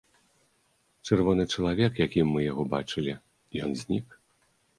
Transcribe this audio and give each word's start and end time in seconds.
Чырвоны 1.09 1.45
чалавек, 1.57 1.93
якім 2.07 2.33
мы 2.37 2.43
яго 2.51 2.63
бачылі, 2.73 3.13
ён 3.69 3.79
знік. 3.85 4.07